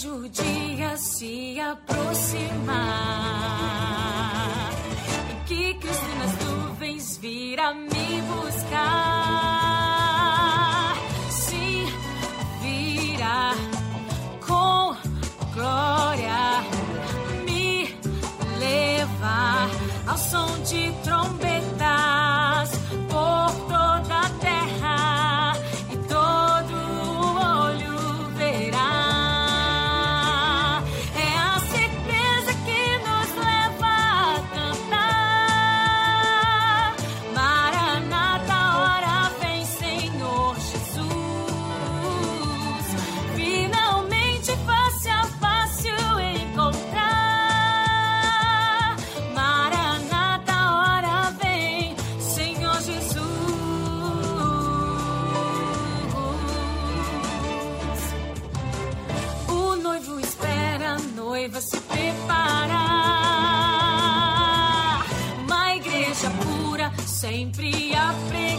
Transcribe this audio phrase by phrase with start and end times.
[0.00, 3.59] vejo o dia se aproximar.
[67.20, 68.49] sempre aprender.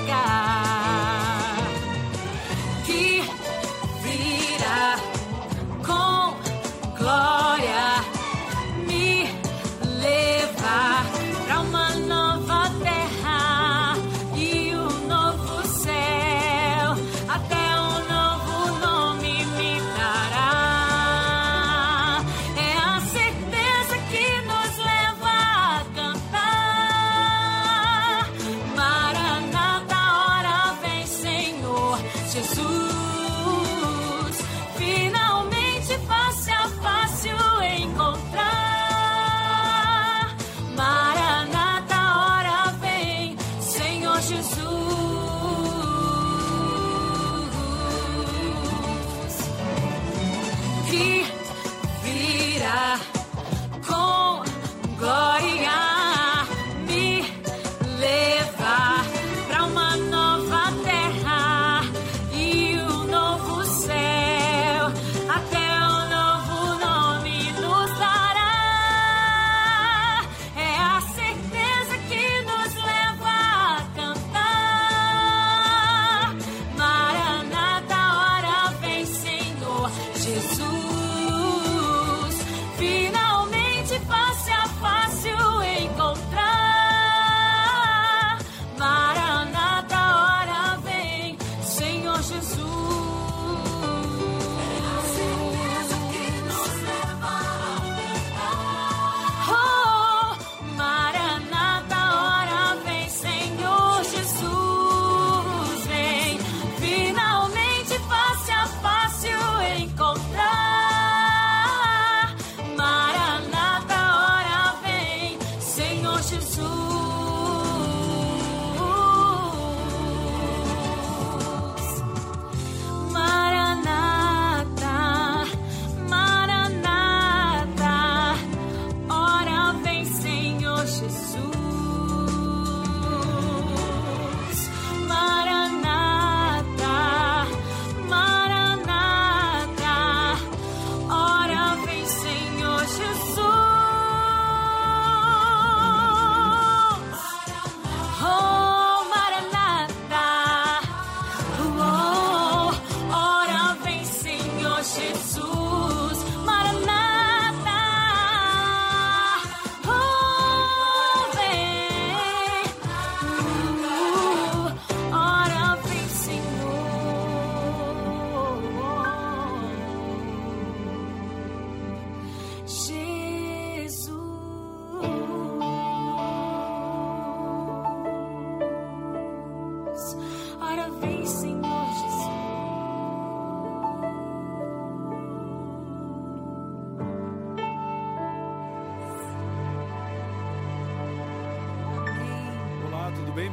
[38.34, 38.61] 他。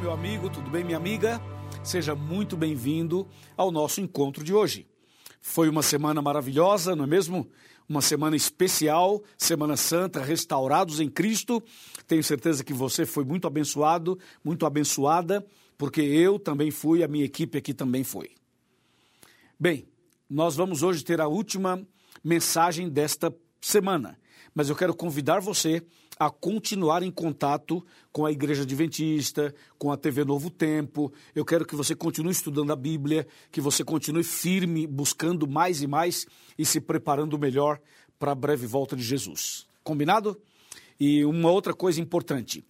[0.09, 1.39] meu amigo, tudo bem, minha amiga?
[1.85, 4.87] Seja muito bem-vindo ao nosso encontro de hoje.
[5.39, 7.47] Foi uma semana maravilhosa, não é mesmo?
[7.87, 11.63] Uma semana especial, Semana Santa, restaurados em Cristo.
[12.07, 15.47] Tenho certeza que você foi muito abençoado, muito abençoada,
[15.77, 18.31] porque eu também fui, a minha equipe aqui também foi.
[19.61, 19.87] Bem,
[20.27, 21.87] nós vamos hoje ter a última
[22.25, 23.31] mensagem desta
[23.69, 24.19] semana.
[24.55, 25.83] Mas eu quero convidar você
[26.19, 31.13] a continuar em contato com a Igreja Adventista, com a TV Novo Tempo.
[31.35, 35.87] Eu quero que você continue estudando a Bíblia, que você continue firme, buscando mais e
[35.87, 36.27] mais
[36.59, 37.81] e se preparando melhor
[38.19, 39.67] para a breve volta de Jesus.
[39.85, 40.37] Combinado?
[40.99, 42.65] E uma outra coisa importante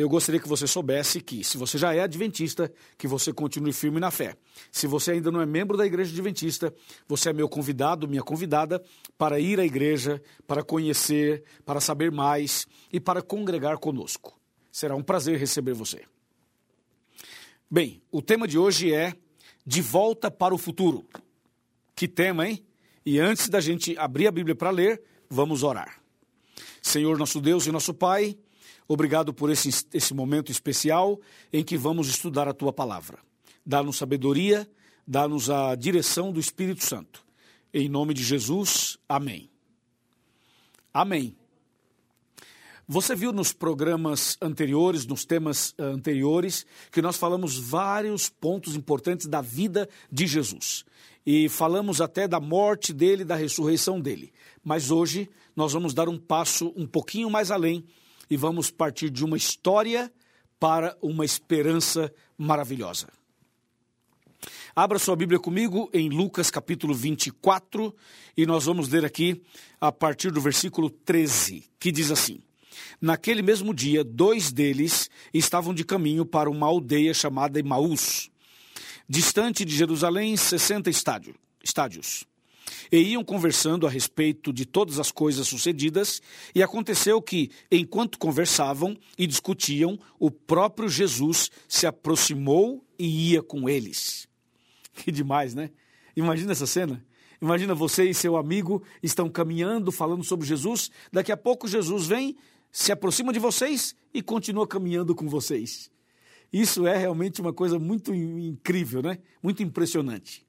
[0.00, 3.98] eu gostaria que você soubesse que, se você já é adventista, que você continue firme
[3.98, 4.36] na fé.
[4.70, 6.72] Se você ainda não é membro da igreja adventista,
[7.08, 8.80] você é meu convidado, minha convidada,
[9.18, 14.38] para ir à igreja, para conhecer, para saber mais e para congregar conosco.
[14.70, 16.04] Será um prazer receber você.
[17.68, 19.12] Bem, o tema de hoje é
[19.66, 21.04] De Volta para o Futuro.
[21.96, 22.64] Que tema, hein?
[23.04, 26.00] E antes da gente abrir a Bíblia para ler, vamos orar.
[26.80, 28.38] Senhor nosso Deus e nosso Pai,
[28.88, 31.20] Obrigado por esse, esse momento especial
[31.52, 33.18] em que vamos estudar a tua palavra.
[33.64, 34.66] Dá-nos sabedoria,
[35.06, 37.22] dá-nos a direção do Espírito Santo.
[37.72, 39.50] Em nome de Jesus, amém.
[40.92, 41.36] Amém.
[42.88, 49.26] Você viu nos programas anteriores, nos temas eh, anteriores, que nós falamos vários pontos importantes
[49.26, 50.86] da vida de Jesus.
[51.26, 54.32] E falamos até da morte dele, da ressurreição dele.
[54.64, 57.84] Mas hoje nós vamos dar um passo um pouquinho mais além
[58.30, 60.12] e vamos partir de uma história
[60.58, 63.08] para uma esperança maravilhosa.
[64.74, 67.94] Abra sua Bíblia comigo em Lucas capítulo 24
[68.36, 69.42] e nós vamos ler aqui
[69.80, 72.40] a partir do versículo 13, que diz assim:
[73.00, 78.30] Naquele mesmo dia, dois deles estavam de caminho para uma aldeia chamada Emaús,
[79.08, 82.24] distante de Jerusalém, 60 estádio, estádios
[82.90, 86.22] e iam conversando a respeito de todas as coisas sucedidas,
[86.54, 93.68] e aconteceu que, enquanto conversavam e discutiam, o próprio Jesus se aproximou e ia com
[93.68, 94.26] eles.
[94.98, 95.70] Que demais, né?
[96.16, 97.06] Imagina essa cena.
[97.40, 100.90] Imagina você e seu amigo estão caminhando, falando sobre Jesus.
[101.12, 102.36] Daqui a pouco Jesus vem,
[102.72, 105.88] se aproxima de vocês e continua caminhando com vocês.
[106.52, 109.18] Isso é realmente uma coisa muito incrível, né?
[109.40, 110.47] Muito impressionante.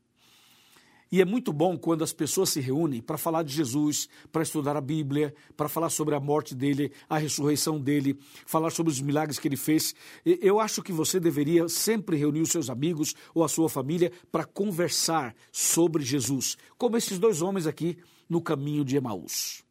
[1.11, 4.77] E é muito bom quando as pessoas se reúnem para falar de Jesus, para estudar
[4.77, 9.39] a Bíblia, para falar sobre a morte dele, a ressurreição dele, falar sobre os milagres
[9.39, 9.95] que ele fez.
[10.23, 14.45] Eu acho que você deveria sempre reunir os seus amigos ou a sua família para
[14.45, 17.97] conversar sobre Jesus, como esses dois homens aqui
[18.29, 19.63] no caminho de Emaús.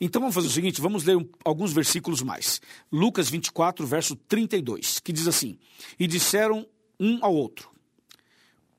[0.00, 2.60] Então vamos fazer o seguinte, vamos ler um, alguns versículos mais.
[2.92, 5.58] Lucas 24, verso 32, que diz assim:
[5.98, 6.66] E disseram
[7.00, 7.70] um ao outro: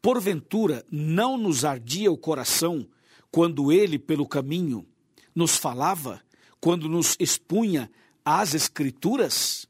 [0.02, 2.88] Porventura não nos ardia o coração
[3.32, 4.86] quando ele, pelo caminho,
[5.36, 6.22] nos falava,
[6.60, 7.90] quando nos expunha
[8.24, 9.68] as Escrituras?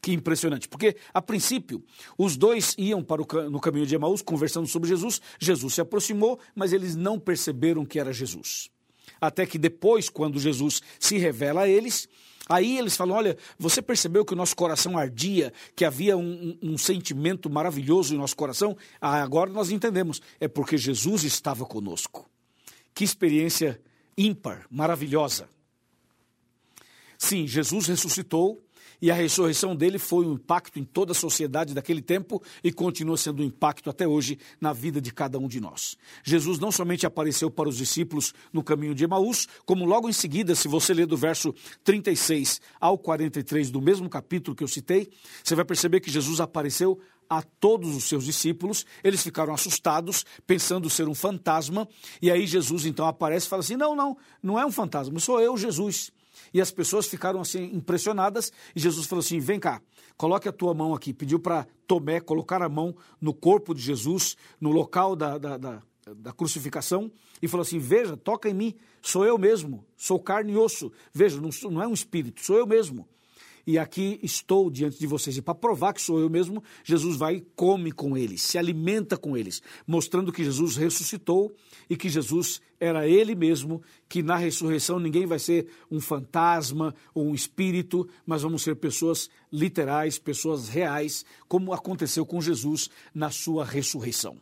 [0.00, 1.82] Que impressionante, porque a princípio
[2.18, 6.40] os dois iam para o, no caminho de Emaús conversando sobre Jesus, Jesus se aproximou,
[6.56, 8.68] mas eles não perceberam que era Jesus.
[9.20, 12.08] Até que depois, quando Jesus se revela a eles,
[12.52, 16.72] Aí eles falam: olha, você percebeu que o nosso coração ardia, que havia um, um,
[16.72, 18.76] um sentimento maravilhoso em nosso coração?
[19.00, 20.20] Ah, agora nós entendemos.
[20.38, 22.28] É porque Jesus estava conosco.
[22.94, 23.80] Que experiência
[24.18, 25.48] ímpar, maravilhosa.
[27.16, 28.62] Sim, Jesus ressuscitou
[29.02, 33.16] e a ressurreição dele foi um impacto em toda a sociedade daquele tempo e continua
[33.16, 35.96] sendo um impacto até hoje na vida de cada um de nós.
[36.22, 40.54] Jesus não somente apareceu para os discípulos no caminho de Emaús, como logo em seguida,
[40.54, 45.10] se você ler do verso 36 ao 43 do mesmo capítulo que eu citei,
[45.42, 50.90] você vai perceber que Jesus apareceu a todos os seus discípulos, eles ficaram assustados, pensando
[50.90, 51.88] ser um fantasma,
[52.20, 55.40] e aí Jesus então aparece e fala assim: Não, não, não é um fantasma, sou
[55.40, 56.12] eu, Jesus.
[56.52, 58.52] E as pessoas ficaram assim impressionadas.
[58.74, 59.80] E Jesus falou assim: vem cá,
[60.16, 61.12] coloque a tua mão aqui.
[61.12, 65.82] Pediu para Tomé colocar a mão no corpo de Jesus, no local da, da, da,
[66.16, 70.56] da crucificação, e falou assim: veja, toca em mim, sou eu mesmo, sou carne e
[70.56, 70.92] osso.
[71.12, 73.08] Veja, não, não é um espírito, sou eu mesmo
[73.66, 75.36] e aqui estou diante de vocês.
[75.36, 79.16] E para provar que sou eu mesmo, Jesus vai e come com eles, se alimenta
[79.16, 81.54] com eles, mostrando que Jesus ressuscitou
[81.88, 87.26] e que Jesus era ele mesmo, que na ressurreição ninguém vai ser um fantasma ou
[87.26, 93.64] um espírito, mas vamos ser pessoas literais, pessoas reais, como aconteceu com Jesus na sua
[93.64, 94.36] ressurreição.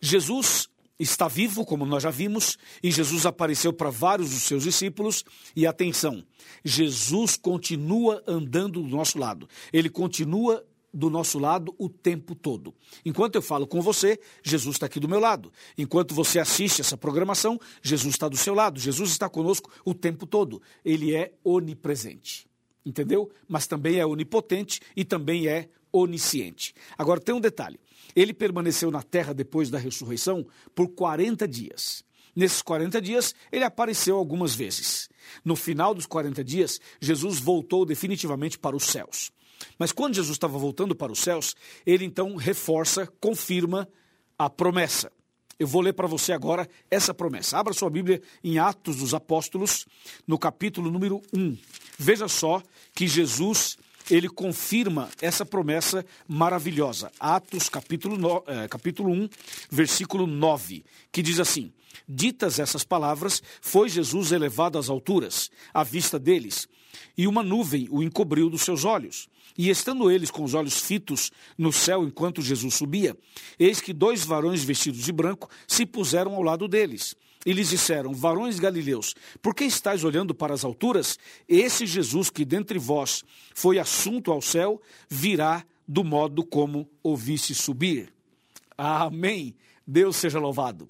[0.00, 0.68] Jesus
[0.98, 5.24] está vivo, como nós já vimos, e Jesus apareceu para vários dos seus discípulos.
[5.54, 6.24] E atenção,
[6.64, 9.48] Jesus continua andando do nosso lado.
[9.72, 12.74] Ele continua do nosso lado o tempo todo.
[13.04, 15.52] Enquanto eu falo com você, Jesus está aqui do meu lado.
[15.76, 18.80] Enquanto você assiste essa programação, Jesus está do seu lado.
[18.80, 20.60] Jesus está conosco o tempo todo.
[20.84, 22.48] Ele é onipresente.
[22.84, 23.30] Entendeu?
[23.46, 26.74] Mas também é onipotente e também é onisciente.
[26.96, 27.78] Agora tem um detalhe.
[28.18, 30.44] Ele permaneceu na terra depois da ressurreição
[30.74, 32.04] por 40 dias.
[32.34, 35.08] Nesses 40 dias, ele apareceu algumas vezes.
[35.44, 39.30] No final dos 40 dias, Jesus voltou definitivamente para os céus.
[39.78, 41.54] Mas quando Jesus estava voltando para os céus,
[41.86, 43.88] ele então reforça, confirma
[44.36, 45.12] a promessa.
[45.56, 47.56] Eu vou ler para você agora essa promessa.
[47.56, 49.86] Abra sua Bíblia em Atos dos Apóstolos,
[50.26, 51.56] no capítulo número 1.
[51.96, 52.60] Veja só
[52.92, 53.78] que Jesus
[54.10, 57.10] ele confirma essa promessa maravilhosa.
[57.18, 59.28] Atos capítulo, no, eh, capítulo 1,
[59.70, 61.72] versículo 9, que diz assim:
[62.08, 66.68] Ditas essas palavras, foi Jesus elevado às alturas, à vista deles,
[67.16, 69.28] e uma nuvem o encobriu dos seus olhos.
[69.56, 73.16] E estando eles com os olhos fitos no céu enquanto Jesus subia,
[73.58, 77.16] eis que dois varões vestidos de branco se puseram ao lado deles.
[77.46, 81.18] E lhes disseram: Varões galileus, por que estáis olhando para as alturas?
[81.48, 88.12] Esse Jesus que dentre vós foi assunto ao céu, virá do modo como ouvisse subir.
[88.76, 89.56] Amém.
[89.86, 90.88] Deus seja louvado.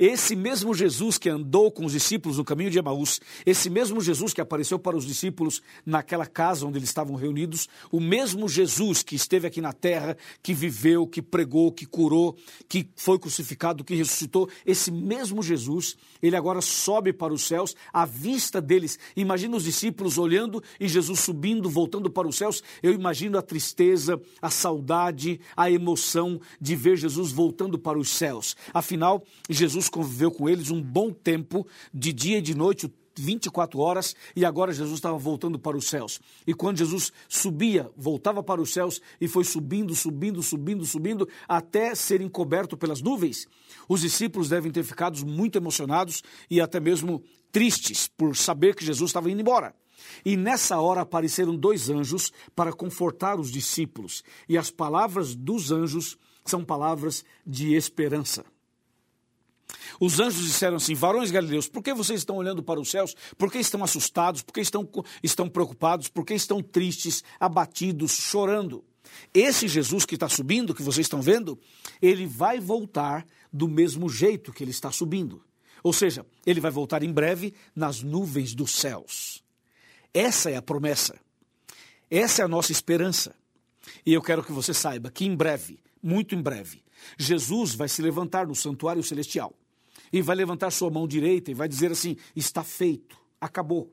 [0.00, 4.32] Esse mesmo Jesus que andou com os discípulos no caminho de Emaús, esse mesmo Jesus
[4.32, 9.14] que apareceu para os discípulos naquela casa onde eles estavam reunidos, o mesmo Jesus que
[9.14, 12.34] esteve aqui na terra, que viveu, que pregou, que curou,
[12.66, 18.06] que foi crucificado, que ressuscitou, esse mesmo Jesus, ele agora sobe para os céus, à
[18.06, 18.98] vista deles.
[19.14, 22.62] Imagina os discípulos olhando e Jesus subindo, voltando para os céus.
[22.82, 28.56] Eu imagino a tristeza, a saudade, a emoção de ver Jesus voltando para os céus.
[28.72, 34.14] Afinal, Jesus conviveu com eles um bom tempo, de dia e de noite, 24 horas,
[34.34, 36.20] e agora Jesus estava voltando para os céus.
[36.46, 41.94] E quando Jesus subia, voltava para os céus e foi subindo, subindo, subindo, subindo, até
[41.94, 43.46] ser encoberto pelas nuvens,
[43.88, 49.10] os discípulos devem ter ficado muito emocionados e até mesmo tristes por saber que Jesus
[49.10, 49.74] estava indo embora.
[50.24, 56.16] E nessa hora apareceram dois anjos para confortar os discípulos, e as palavras dos anjos
[56.44, 58.44] são palavras de esperança.
[59.98, 63.14] Os anjos disseram assim: Varões galileus, por que vocês estão olhando para os céus?
[63.36, 64.42] Por que estão assustados?
[64.42, 64.88] Por que estão,
[65.22, 66.08] estão preocupados?
[66.08, 68.84] Por que estão tristes, abatidos, chorando?
[69.34, 71.58] Esse Jesus que está subindo, que vocês estão vendo,
[72.00, 75.42] ele vai voltar do mesmo jeito que ele está subindo.
[75.82, 79.42] Ou seja, ele vai voltar em breve nas nuvens dos céus.
[80.12, 81.18] Essa é a promessa.
[82.10, 83.34] Essa é a nossa esperança.
[84.04, 86.82] E eu quero que você saiba que em breve, muito em breve,
[87.18, 89.54] Jesus vai se levantar no santuário celestial
[90.12, 93.92] e vai levantar sua mão direita e vai dizer assim: está feito, acabou.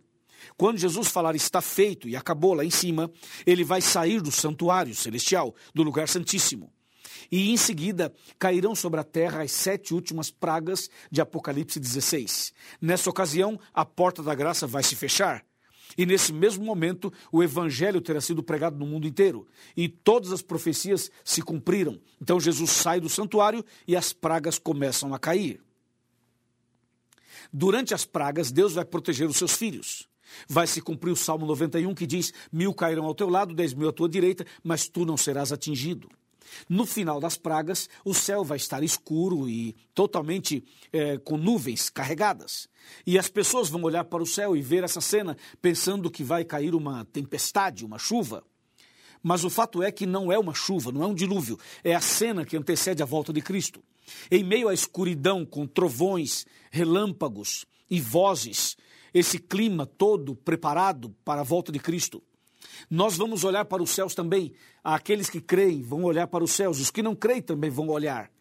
[0.55, 3.11] Quando Jesus falar está feito e acabou lá em cima,
[3.45, 6.71] ele vai sair do santuário celestial, do lugar santíssimo.
[7.31, 12.53] E em seguida cairão sobre a terra as sete últimas pragas de Apocalipse 16.
[12.79, 15.43] Nessa ocasião, a porta da graça vai se fechar.
[15.97, 19.47] E nesse mesmo momento, o evangelho terá sido pregado no mundo inteiro.
[19.75, 21.99] E todas as profecias se cumpriram.
[22.21, 25.61] Então Jesus sai do santuário e as pragas começam a cair.
[27.51, 30.07] Durante as pragas, Deus vai proteger os seus filhos.
[30.47, 33.89] Vai se cumprir o Salmo 91 que diz: Mil cairão ao teu lado, dez mil
[33.89, 36.09] à tua direita, mas tu não serás atingido.
[36.69, 42.69] No final das pragas, o céu vai estar escuro e totalmente é, com nuvens carregadas.
[43.05, 46.45] E as pessoas vão olhar para o céu e ver essa cena pensando que vai
[46.45, 48.43] cair uma tempestade, uma chuva.
[49.21, 52.01] Mas o fato é que não é uma chuva, não é um dilúvio, é a
[52.01, 53.83] cena que antecede a volta de Cristo.
[54.29, 58.75] Em meio à escuridão, com trovões, relâmpagos e vozes,
[59.13, 62.21] esse clima todo preparado para a volta de Cristo.
[62.89, 64.53] Nós vamos olhar para os céus também.
[64.83, 68.31] Aqueles que creem vão olhar para os céus, os que não creem também vão olhar.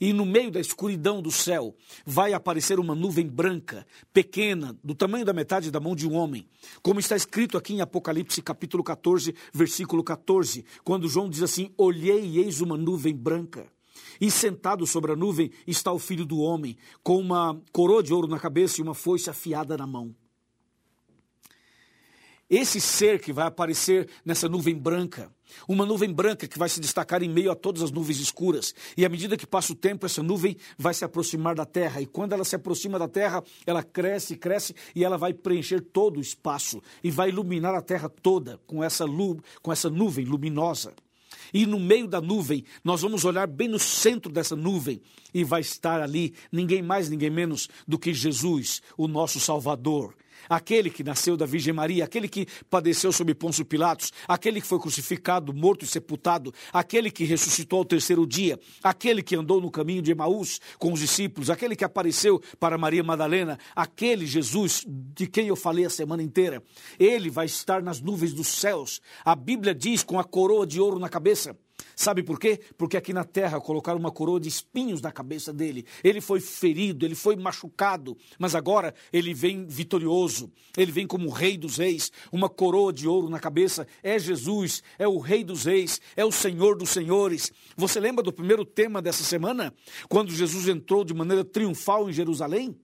[0.00, 5.24] E no meio da escuridão do céu vai aparecer uma nuvem branca, pequena, do tamanho
[5.24, 6.48] da metade da mão de um homem.
[6.82, 12.24] Como está escrito aqui em Apocalipse capítulo 14, versículo 14, quando João diz assim: Olhei
[12.24, 13.66] e eis uma nuvem branca.
[14.20, 18.28] E sentado sobre a nuvem está o filho do homem, com uma coroa de ouro
[18.28, 20.14] na cabeça e uma foice afiada na mão.
[22.48, 25.32] Esse ser que vai aparecer nessa nuvem branca,
[25.66, 28.74] uma nuvem branca que vai se destacar em meio a todas as nuvens escuras.
[28.96, 32.02] E à medida que passa o tempo, essa nuvem vai se aproximar da terra.
[32.02, 36.18] E quando ela se aproxima da terra, ela cresce, cresce e ela vai preencher todo
[36.18, 40.92] o espaço e vai iluminar a terra toda com essa, lu com essa nuvem luminosa.
[41.54, 45.00] E no meio da nuvem, nós vamos olhar bem no centro dessa nuvem
[45.34, 50.14] e vai estar ali ninguém mais, ninguém menos do que Jesus, o nosso Salvador
[50.48, 54.78] aquele que nasceu da Virgem Maria, aquele que padeceu sob Pôncio Pilatos, aquele que foi
[54.78, 60.02] crucificado, morto e sepultado, aquele que ressuscitou ao terceiro dia, aquele que andou no caminho
[60.02, 65.48] de Emaús com os discípulos, aquele que apareceu para Maria Madalena, aquele Jesus de quem
[65.48, 66.62] eu falei a semana inteira.
[66.98, 69.00] Ele vai estar nas nuvens dos céus.
[69.24, 71.56] A Bíblia diz com a coroa de ouro na cabeça.
[71.96, 72.60] Sabe por quê?
[72.76, 75.86] Porque aqui na terra colocaram uma coroa de espinhos na cabeça dele.
[76.02, 80.52] Ele foi ferido, ele foi machucado, mas agora ele vem vitorioso.
[80.76, 83.86] Ele vem como rei dos reis, uma coroa de ouro na cabeça.
[84.02, 87.52] É Jesus, é o rei dos reis, é o senhor dos senhores.
[87.76, 89.72] Você lembra do primeiro tema dessa semana?
[90.08, 92.76] Quando Jesus entrou de maneira triunfal em Jerusalém?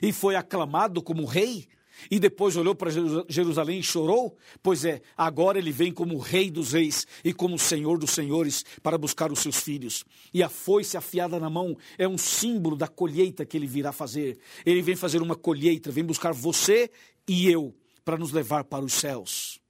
[0.00, 1.66] E foi aclamado como rei?
[2.10, 2.90] E depois olhou para
[3.28, 4.36] Jerusalém e chorou?
[4.62, 8.98] Pois é, agora ele vem como Rei dos Reis e como Senhor dos Senhores para
[8.98, 10.04] buscar os seus filhos.
[10.32, 14.38] E a foice afiada na mão é um símbolo da colheita que ele virá fazer.
[14.64, 16.90] Ele vem fazer uma colheita, vem buscar você
[17.26, 17.74] e eu
[18.04, 19.60] para nos levar para os céus.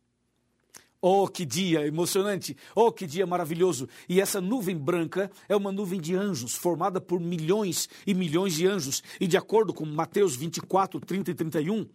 [1.07, 2.57] Oh, que dia emocionante!
[2.75, 3.87] Oh, que dia maravilhoso!
[4.09, 8.66] E essa nuvem branca é uma nuvem de anjos, formada por milhões e milhões de
[8.66, 9.02] anjos.
[9.21, 11.87] E de acordo com Mateus 24, 30 e 31,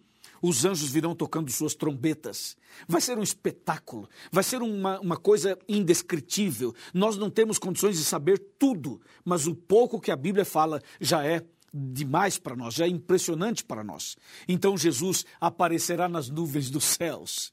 [0.42, 2.56] os anjos virão tocando suas trombetas.
[2.88, 6.74] Vai ser um espetáculo, vai ser uma, uma coisa indescritível.
[6.94, 11.24] Nós não temos condições de saber tudo, mas o pouco que a Bíblia fala já
[11.24, 14.16] é demais para nós, já é impressionante para nós.
[14.48, 17.52] Então Jesus aparecerá nas nuvens dos céus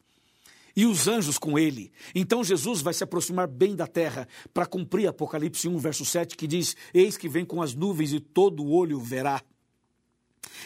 [0.77, 1.91] e os anjos com ele.
[2.13, 6.46] Então Jesus vai se aproximar bem da terra para cumprir Apocalipse 1, verso 7, que
[6.46, 9.41] diz: Eis que vem com as nuvens e todo o olho verá.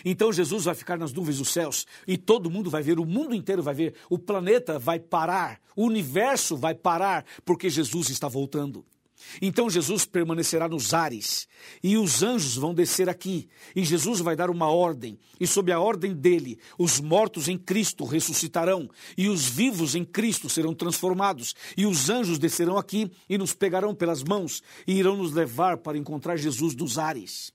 [0.03, 3.35] Então Jesus vai ficar nas nuvens dos céus e todo mundo vai ver, o mundo
[3.35, 8.85] inteiro vai ver, o planeta vai parar, o universo vai parar, porque Jesus está voltando.
[9.41, 11.47] Então Jesus permanecerá nos ares
[11.83, 15.79] e os anjos vão descer aqui, e Jesus vai dar uma ordem, e sob a
[15.79, 21.85] ordem dele, os mortos em Cristo ressuscitarão, e os vivos em Cristo serão transformados, e
[21.85, 26.37] os anjos descerão aqui e nos pegarão pelas mãos e irão nos levar para encontrar
[26.37, 27.53] Jesus nos ares.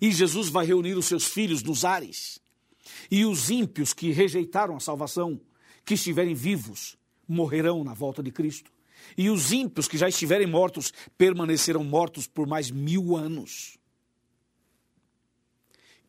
[0.00, 2.40] E Jesus vai reunir os seus filhos nos ares.
[3.10, 5.40] E os ímpios que rejeitaram a salvação,
[5.84, 8.70] que estiverem vivos, morrerão na volta de Cristo.
[9.16, 13.79] E os ímpios que já estiverem mortos permanecerão mortos por mais mil anos.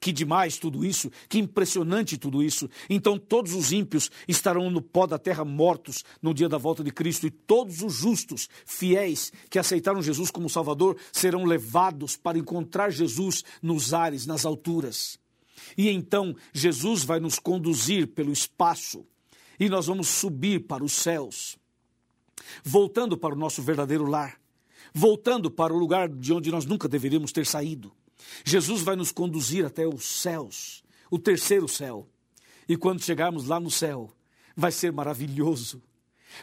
[0.04, 2.68] Que demais tudo isso, que impressionante tudo isso.
[2.90, 6.90] Então todos os ímpios estarão no pó da terra mortos no dia da volta de
[6.90, 12.90] Cristo, e todos os justos, fiéis, que aceitaram Jesus como Salvador, serão levados para encontrar
[12.90, 15.20] Jesus nos ares, nas alturas.
[15.78, 19.06] E então Jesus vai nos conduzir pelo espaço,
[19.60, 21.60] e nós vamos subir para os céus,
[22.64, 24.42] voltando para o nosso verdadeiro lar,
[24.92, 27.94] voltando para o lugar de onde nós nunca deveríamos ter saído.
[28.44, 32.08] Jesus vai nos conduzir até os céus, o terceiro céu.
[32.68, 34.14] E quando chegarmos lá no céu,
[34.56, 35.82] vai ser maravilhoso.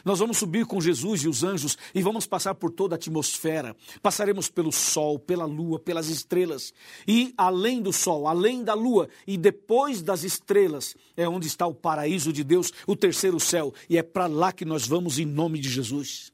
[0.03, 3.75] Nós vamos subir com Jesus e os anjos e vamos passar por toda a atmosfera.
[4.01, 6.73] Passaremos pelo sol, pela lua, pelas estrelas.
[7.07, 11.73] E além do sol, além da lua e depois das estrelas, é onde está o
[11.73, 13.73] paraíso de Deus, o terceiro céu.
[13.89, 16.31] E é para lá que nós vamos em nome de Jesus.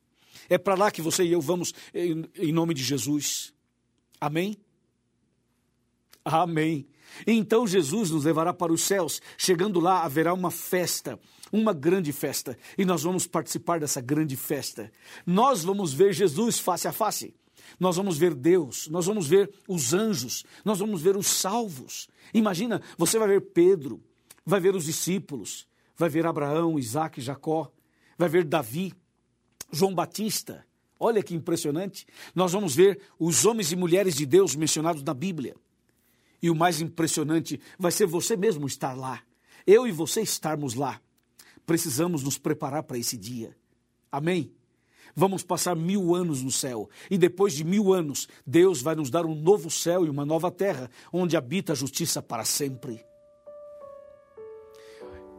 [0.49, 3.53] É para lá que você e eu vamos em nome de Jesus.
[4.19, 4.57] Amém?
[6.25, 6.87] Amém.
[7.27, 9.21] Então Jesus nos levará para os céus.
[9.37, 11.19] Chegando lá, haverá uma festa,
[11.51, 14.91] uma grande festa, e nós vamos participar dessa grande festa.
[15.25, 17.35] Nós vamos ver Jesus face a face.
[17.79, 22.07] Nós vamos ver Deus, nós vamos ver os anjos, nós vamos ver os salvos.
[22.33, 24.03] Imagina, você vai ver Pedro,
[24.45, 27.71] vai ver os discípulos, vai ver Abraão, Isaac, Jacó,
[28.17, 28.93] vai ver Davi,
[29.71, 30.65] João Batista.
[30.99, 32.05] Olha que impressionante.
[32.33, 35.55] Nós vamos ver os homens e mulheres de Deus mencionados na Bíblia.
[36.41, 39.21] E o mais impressionante vai ser você mesmo estar lá.
[39.65, 41.01] Eu e você estarmos lá.
[41.65, 43.55] Precisamos nos preparar para esse dia.
[44.11, 44.53] Amém?
[45.15, 46.89] Vamos passar mil anos no céu.
[47.09, 50.51] E depois de mil anos, Deus vai nos dar um novo céu e uma nova
[50.51, 53.03] terra, onde habita a justiça para sempre.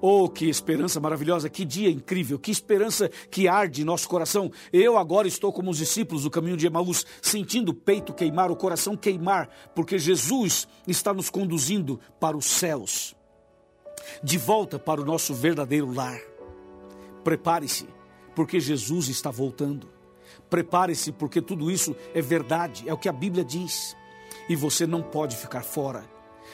[0.01, 4.51] Oh, que esperança maravilhosa, que dia incrível, que esperança que arde em nosso coração.
[4.73, 8.57] Eu agora estou como os discípulos do caminho de Emaús, sentindo o peito queimar, o
[8.57, 13.17] coração queimar, porque Jesus está nos conduzindo para os céus,
[14.23, 16.21] de volta para o nosso verdadeiro lar.
[17.25, 17.89] Prepare-se,
[18.35, 19.89] porque Jesus está voltando.
[20.51, 23.97] Prepare-se, porque tudo isso é verdade, é o que a Bíblia diz.
[24.49, 26.05] E você não pode ficar fora.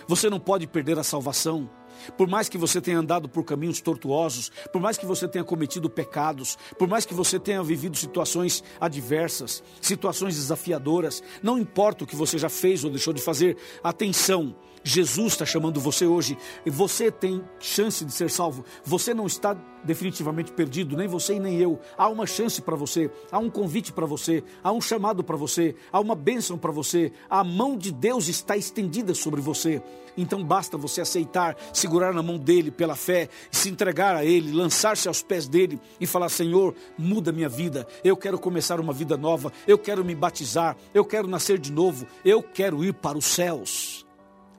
[0.07, 1.68] Você não pode perder a salvação.
[2.17, 5.88] Por mais que você tenha andado por caminhos tortuosos, por mais que você tenha cometido
[5.88, 12.17] pecados, por mais que você tenha vivido situações adversas, situações desafiadoras, não importa o que
[12.17, 17.11] você já fez ou deixou de fazer, atenção, Jesus está chamando você hoje e você
[17.11, 18.64] tem chance de ser salvo.
[18.85, 21.79] Você não está definitivamente perdido, nem você e nem eu.
[21.97, 25.75] Há uma chance para você, há um convite para você, há um chamado para você,
[25.90, 27.12] há uma bênção para você.
[27.29, 29.83] A mão de Deus está estendida sobre você.
[30.16, 35.09] Então basta você aceitar, segurar na mão dele pela fé, se entregar a ele, lançar-se
[35.09, 37.87] aos pés dele e falar: Senhor, muda minha vida.
[38.05, 39.53] Eu quero começar uma vida nova.
[39.66, 40.77] Eu quero me batizar.
[40.92, 42.07] Eu quero nascer de novo.
[42.25, 44.05] Eu quero ir para os céus.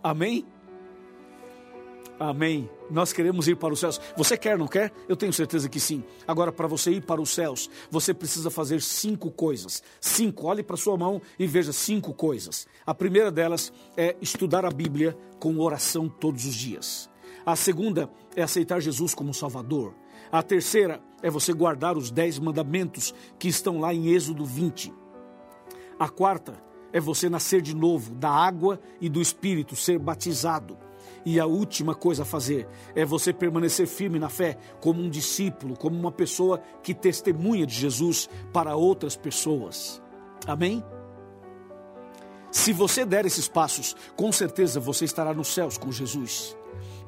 [0.03, 0.45] Amém?
[2.19, 2.69] Amém.
[2.91, 3.99] Nós queremos ir para os céus.
[4.15, 4.91] Você quer, não quer?
[5.07, 6.03] Eu tenho certeza que sim.
[6.27, 9.81] Agora, para você ir para os céus, você precisa fazer cinco coisas.
[9.99, 10.45] Cinco.
[10.47, 12.67] Olhe para sua mão e veja cinco coisas.
[12.85, 17.09] A primeira delas é estudar a Bíblia com oração todos os dias.
[17.45, 19.93] A segunda é aceitar Jesus como Salvador.
[20.31, 24.93] A terceira é você guardar os dez mandamentos que estão lá em Êxodo 20.
[25.99, 26.61] A quarta
[26.93, 30.77] é você nascer de novo da água e do Espírito, ser batizado.
[31.25, 35.75] E a última coisa a fazer é você permanecer firme na fé, como um discípulo,
[35.75, 40.01] como uma pessoa que testemunha de Jesus para outras pessoas.
[40.45, 40.83] Amém?
[42.51, 46.55] Se você der esses passos, com certeza você estará nos céus com Jesus.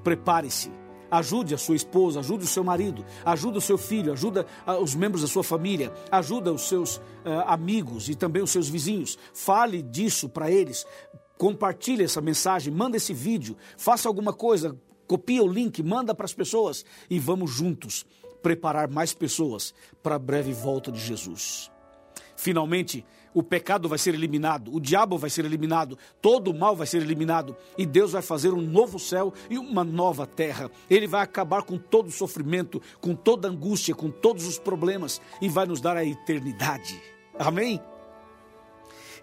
[0.03, 4.77] Prepare-se Ajude a sua esposa, ajude o seu marido, ajude o seu filho, ajuda ah,
[4.77, 7.01] os membros da sua família, ajuda os seus uh,
[7.47, 9.17] amigos e também os seus vizinhos.
[9.33, 10.85] Fale disso para eles.
[11.37, 16.33] Compartilhe essa mensagem, manda esse vídeo, faça alguma coisa, copia o link, manda para as
[16.33, 18.05] pessoas e vamos juntos
[18.41, 21.71] preparar mais pessoas para a breve volta de Jesus.
[22.35, 26.87] Finalmente, o pecado vai ser eliminado, o diabo vai ser eliminado, todo o mal vai
[26.87, 30.71] ser eliminado e Deus vai fazer um novo céu e uma nova terra.
[30.89, 35.21] Ele vai acabar com todo o sofrimento, com toda a angústia, com todos os problemas
[35.41, 37.01] e vai nos dar a eternidade.
[37.37, 37.81] Amém?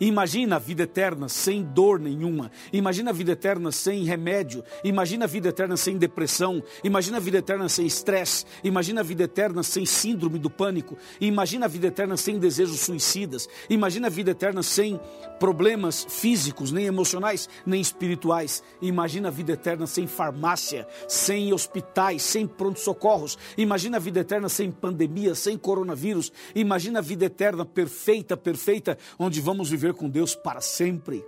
[0.03, 2.51] Imagina a vida eterna sem dor nenhuma.
[2.73, 4.65] Imagina a vida eterna sem remédio.
[4.83, 6.61] Imagina a vida eterna sem depressão.
[6.83, 8.45] Imagina a vida eterna sem estresse.
[8.65, 10.99] Imagina a vida eterna sem síndrome do pânico.
[11.21, 13.49] Imagina a vida eterna sem desejos suicidas.
[13.71, 14.99] Imagina a vida eterna sem
[15.39, 18.61] problemas físicos, nem emocionais, nem espirituais.
[18.81, 23.39] Imagina a vida eterna sem farmácia, sem hospitais, sem pronto-socorros.
[23.57, 26.33] Imagina a vida eterna sem pandemia, sem coronavírus.
[26.57, 31.25] Imagina a vida eterna perfeita, perfeita, onde vamos viver viver com Deus para sempre.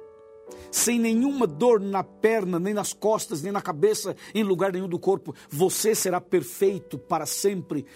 [0.71, 4.99] Sem nenhuma dor na perna, nem nas costas, nem na cabeça, em lugar nenhum do
[4.99, 7.87] corpo, você será perfeito para sempre.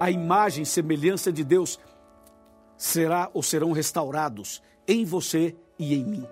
[0.00, 1.78] A imagem e semelhança de Deus
[2.76, 6.26] será ou serão restaurados em você e em mim.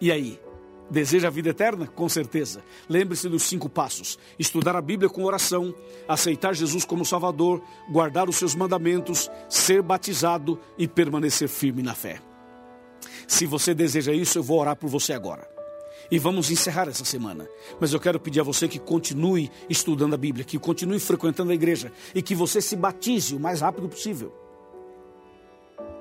[0.00, 0.43] E aí?
[0.90, 1.86] Deseja a vida eterna?
[1.86, 2.62] Com certeza.
[2.88, 5.74] Lembre-se dos cinco passos: estudar a Bíblia com oração,
[6.06, 12.20] aceitar Jesus como Salvador, guardar os seus mandamentos, ser batizado e permanecer firme na fé.
[13.26, 15.48] Se você deseja isso, eu vou orar por você agora.
[16.10, 17.48] E vamos encerrar essa semana.
[17.80, 21.54] Mas eu quero pedir a você que continue estudando a Bíblia, que continue frequentando a
[21.54, 24.32] igreja e que você se batize o mais rápido possível.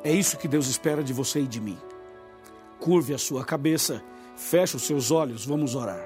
[0.04, 1.78] É isso que Deus espera de você e de mim.
[2.80, 4.04] Curve a sua cabeça
[4.44, 6.06] Feche os seus olhos, vamos orar.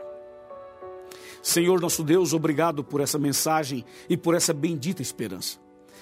[1.42, 5.58] Senhor nosso Deus, obrigado por essa mensagem e por essa bendita esperança.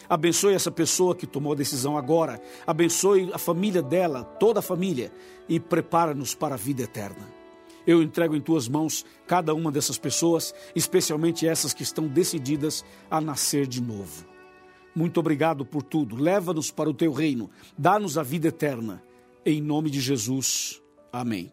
[0.07, 2.41] Abençoe essa pessoa que tomou a decisão agora.
[2.67, 5.13] Abençoe a família dela, toda a família,
[5.47, 7.25] e prepara-nos para a vida eterna.
[7.87, 13.21] Eu entrego em tuas mãos cada uma dessas pessoas, especialmente essas que estão decididas a
[13.21, 14.25] nascer de novo.
[14.93, 16.15] Muito obrigado por tudo.
[16.17, 17.49] Leva-nos para o teu reino.
[17.77, 19.01] Dá-nos a vida eterna.
[19.45, 20.81] Em nome de Jesus.
[21.11, 21.51] Amém.